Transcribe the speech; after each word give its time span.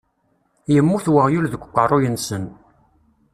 Yemmut 0.73 1.05
weɣyul 1.13 1.45
seg 1.51 1.61
uqeṛṛuy-nsen. 1.65 2.43